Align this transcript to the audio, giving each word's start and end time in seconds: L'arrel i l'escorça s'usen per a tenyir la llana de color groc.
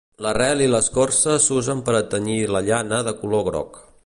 L'arrel 0.25 0.63
i 0.67 0.69
l'escorça 0.71 1.35
s'usen 1.49 1.85
per 1.91 1.97
a 2.01 2.03
tenyir 2.17 2.41
la 2.57 2.67
llana 2.71 3.05
de 3.11 3.19
color 3.23 3.51
groc. 3.53 3.83